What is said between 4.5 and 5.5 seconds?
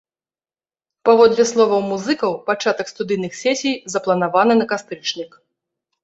на кастрычнік.